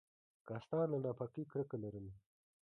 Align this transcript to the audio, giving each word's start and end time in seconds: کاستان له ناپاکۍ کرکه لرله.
کاستان 0.47 0.85
له 0.91 0.97
ناپاکۍ 1.03 1.43
کرکه 1.51 1.77
لرله. 1.83 2.13